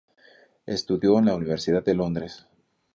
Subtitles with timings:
[0.65, 2.47] Estudió en la Universidad de Londres.